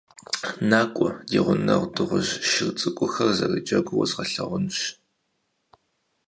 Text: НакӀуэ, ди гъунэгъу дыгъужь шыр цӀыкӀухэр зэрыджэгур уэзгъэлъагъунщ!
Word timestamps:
НакӀуэ, 0.69 1.09
ди 1.29 1.39
гъунэгъу 1.45 1.91
дыгъужь 1.95 2.33
шыр 2.49 2.69
цӀыкӀухэр 2.79 3.29
зэрыджэгур 3.37 3.95
уэзгъэлъагъунщ! 3.97 4.79